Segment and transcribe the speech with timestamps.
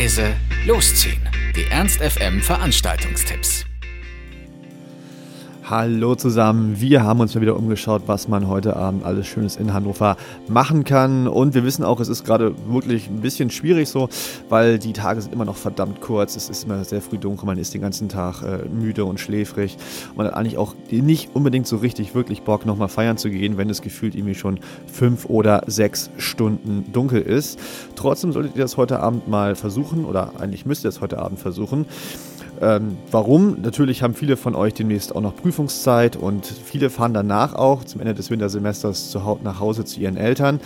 [0.00, 0.34] Reise
[0.64, 1.20] losziehen.
[1.54, 3.59] Die Ernst FM Veranstaltungstipps.
[5.70, 9.72] Hallo zusammen, wir haben uns mal wieder umgeschaut, was man heute Abend alles Schönes in
[9.72, 10.16] Hannover
[10.48, 11.28] machen kann.
[11.28, 14.08] Und wir wissen auch, es ist gerade wirklich ein bisschen schwierig so,
[14.48, 16.34] weil die Tage sind immer noch verdammt kurz.
[16.34, 19.76] Es ist immer sehr früh dunkel, man ist den ganzen Tag äh, müde und schläfrig.
[20.16, 23.70] Man hat eigentlich auch nicht unbedingt so richtig wirklich Bock, nochmal feiern zu gehen, wenn
[23.70, 24.58] es gefühlt irgendwie schon
[24.92, 27.60] fünf oder sechs Stunden dunkel ist.
[27.94, 31.38] Trotzdem solltet ihr das heute Abend mal versuchen, oder eigentlich müsst ihr es heute Abend
[31.38, 31.86] versuchen.
[32.60, 33.62] Ähm, warum?
[33.62, 38.00] Natürlich haben viele von euch demnächst auch noch Prüfungszeit und viele fahren danach auch zum
[38.00, 40.60] Ende des Wintersemesters zu, nach Hause zu ihren Eltern.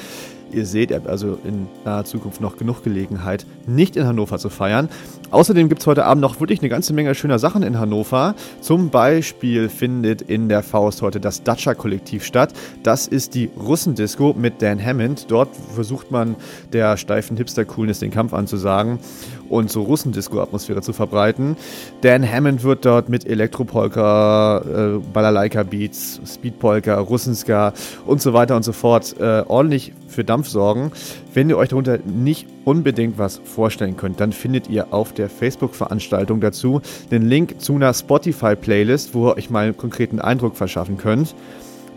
[0.55, 4.51] Ihr seht, ihr habt also in naher Zukunft noch genug Gelegenheit, nicht in Hannover zu
[4.51, 4.89] feiern.
[5.31, 8.37] Außerdem gibt es heute Abend noch wirklich eine ganze Menge schöner Sachen in Hannover.
[8.61, 12.53] Zum Beispiel findet in der Faust heute das Dacia-Kollektiv statt.
[12.85, 15.27] Das ist die Russendisco mit Dan Hammond.
[15.31, 16.37] Dort versucht man
[16.73, 19.01] der steifen Hipster-Coolness den Kampf anzusagen
[19.49, 21.57] und so Russendisco-Atmosphäre zu verbreiten.
[22.03, 27.73] Dan Hammond wird dort mit Elektropolka, äh, Balalaika-Beats, Speedpolka, Russenska
[28.07, 30.93] und so weiter und so fort äh, ordentlich für Dampf sorgen.
[31.33, 36.41] Wenn ihr euch darunter nicht unbedingt was vorstellen könnt, dann findet ihr auf der Facebook-Veranstaltung
[36.41, 41.35] dazu den Link zu einer Spotify-Playlist, wo ihr euch mal einen konkreten Eindruck verschaffen könnt.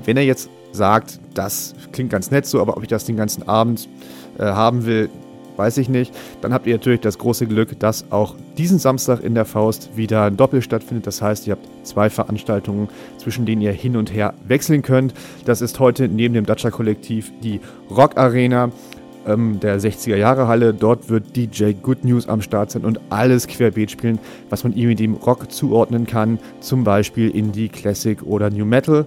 [0.04, 3.48] Wenn ihr jetzt sagt, das klingt ganz nett so, aber ob ich das den ganzen
[3.48, 3.88] Abend
[4.38, 5.10] äh, haben will,
[5.58, 6.14] weiß ich nicht.
[6.42, 10.24] Dann habt ihr natürlich das große Glück, dass auch diesen Samstag in der Faust wieder
[10.24, 11.08] ein Doppel stattfindet.
[11.08, 15.14] Das heißt, ihr habt zwei Veranstaltungen, zwischen denen ihr hin und her wechseln könnt.
[15.46, 18.72] Das ist heute neben dem Dacia Kollektiv die Rock Arena
[19.28, 20.74] ähm, der 60er Jahre Halle.
[20.74, 24.96] Dort wird DJ Good News am Start sein und alles querbeet spielen, was man ihm
[24.96, 26.40] dem Rock zuordnen kann.
[26.62, 29.06] Zum Beispiel Indie, Classic oder New Metal.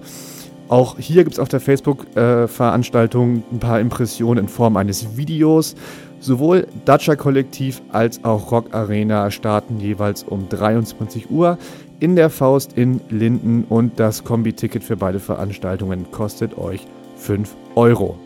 [0.70, 5.74] Auch hier gibt es auf der Facebook-Veranstaltung ein paar Impressionen in Form eines Videos
[6.20, 11.56] Sowohl Dacia Kollektiv als auch Rock Arena starten jeweils um 23 Uhr
[11.98, 18.18] in der Faust in Linden und das Kombi-Ticket für beide Veranstaltungen kostet euch 5 Euro.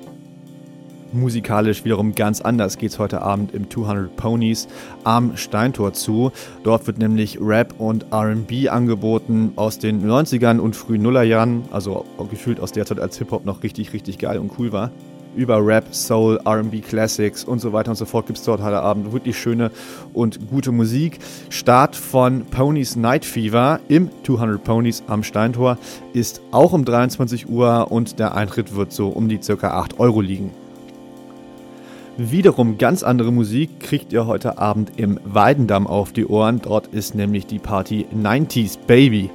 [1.14, 4.66] Musikalisch wiederum ganz anders geht es heute Abend im 200 Ponies
[5.04, 6.32] am Steintor zu.
[6.64, 12.58] Dort wird nämlich Rap und RB angeboten aus den 90ern und frühen Nullerjahren, also gefühlt
[12.58, 14.90] aus der Zeit, als Hip-Hop noch richtig, richtig geil und cool war
[15.36, 18.80] über Rap, Soul, RB Classics und so weiter und so fort gibt es dort heute
[18.80, 19.72] Abend wirklich schöne
[20.12, 21.18] und gute Musik.
[21.50, 25.76] Start von Ponies Night Fever im 200 Ponies am Steintor
[26.12, 29.70] ist auch um 23 Uhr und der Eintritt wird so um die ca.
[29.70, 30.52] 8 Euro liegen.
[32.16, 36.60] Wiederum ganz andere Musik kriegt ihr heute Abend im Weidendamm auf die Ohren.
[36.62, 39.30] Dort ist nämlich die Party 90s Baby.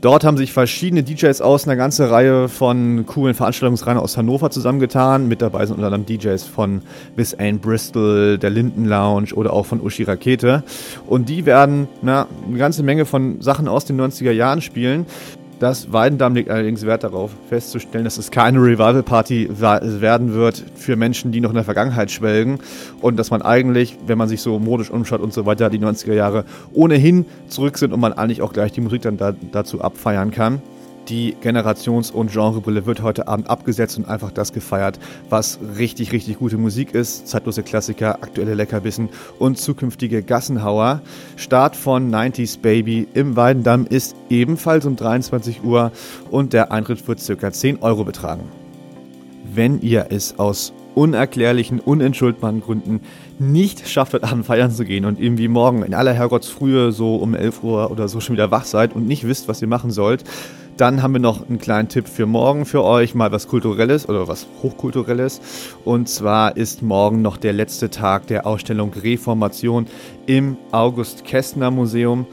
[0.00, 5.28] Dort haben sich verschiedene DJs aus einer ganzen Reihe von coolen Veranstaltungsreihen aus Hannover zusammengetan.
[5.28, 6.80] Mit dabei sind unter anderem DJs von
[7.16, 10.64] Miss Anne Bristol, der Linden Lounge oder auch von Uschi Rakete.
[11.06, 15.04] Und die werden na, eine ganze Menge von Sachen aus den 90er Jahren spielen.
[15.60, 21.32] Das Weidendamm legt allerdings Wert darauf, festzustellen, dass es keine Revival-Party werden wird für Menschen,
[21.32, 22.60] die noch in der Vergangenheit schwelgen
[23.02, 26.14] und dass man eigentlich, wenn man sich so modisch umschaut und so weiter, die 90er
[26.14, 30.30] Jahre ohnehin zurück sind und man eigentlich auch gleich die Musik dann da, dazu abfeiern
[30.30, 30.62] kann.
[31.10, 36.38] Die Generations- und Genrebrille wird heute Abend abgesetzt und einfach das gefeiert, was richtig, richtig
[36.38, 37.26] gute Musik ist.
[37.26, 39.08] Zeitlose Klassiker, aktuelle Leckerbissen
[39.40, 41.02] und zukünftige Gassenhauer.
[41.34, 45.90] Start von 90s Baby im Weidendamm ist ebenfalls um 23 Uhr
[46.30, 47.50] und der Eintritt wird ca.
[47.50, 48.44] 10 Euro betragen.
[49.52, 53.00] Wenn ihr es aus unerklärlichen, unentschuldbaren Gründen
[53.38, 57.34] nicht schafft, heute Abend feiern zu gehen und irgendwie morgen in aller Herrgottsfrühe so um
[57.34, 60.24] 11 Uhr oder so schon wieder wach seid und nicht wisst, was ihr machen sollt,
[60.80, 64.28] dann haben wir noch einen kleinen Tipp für morgen für euch, mal was Kulturelles oder
[64.28, 65.42] was Hochkulturelles.
[65.84, 69.86] Und zwar ist morgen noch der letzte Tag der Ausstellung Reformation
[70.24, 72.26] im August Kästner Museum.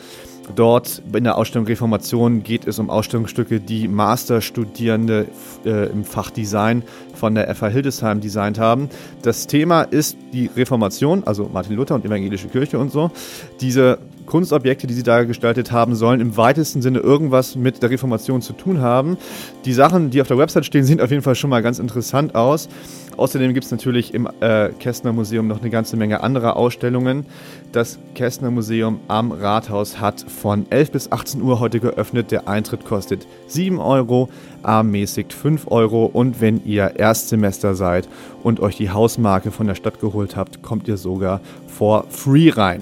[0.56, 5.28] Dort in der Ausstellung Reformation geht es um Ausstellungsstücke, die Masterstudierende
[5.66, 6.84] äh, im Fach Design
[7.18, 8.90] von der FH Hildesheim designt haben.
[9.22, 13.12] Das Thema ist die Reformation, also Martin Luther und evangelische Kirche und so.
[13.60, 18.44] Diese Kunstobjekte, die sie da gestaltet haben, sollen im weitesten Sinne irgendwas mit der Reformation
[18.44, 19.18] zu tun haben.
[19.66, 22.36] Die Sachen, die auf der Website stehen, sehen auf jeden Fall schon mal ganz interessant
[22.36, 22.70] aus.
[23.18, 27.26] Außerdem gibt es natürlich im äh, Kästner Museum noch eine ganze Menge anderer Ausstellungen.
[27.72, 32.30] Das Kästner Museum am Rathaus hat von 11 bis 18 Uhr heute geöffnet.
[32.30, 34.30] Der Eintritt kostet 7 Euro,
[34.64, 38.10] ermäßigt 5 Euro und wenn ihr Erstsemester seid
[38.44, 42.82] und euch die Hausmarke von der Stadt geholt habt, kommt ihr sogar for free rein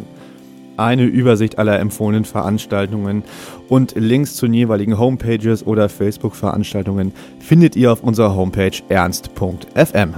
[0.78, 3.24] eine Übersicht aller empfohlenen Veranstaltungen
[3.70, 10.14] und Links zu den jeweiligen Homepages oder Facebook-Veranstaltungen findet ihr auf unserer Homepage ernst.fm.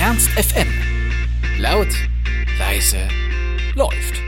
[0.00, 0.68] Ernst FM.
[1.60, 1.88] Laut,
[2.58, 2.98] Reise
[3.74, 4.25] läuft.